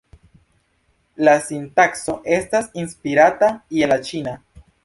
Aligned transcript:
La 1.27 1.35
sintakso 1.49 2.17
estas 2.39 2.73
inspirata 2.85 3.55
je 3.81 3.93
la 3.93 4.03
ĉina. 4.09 4.39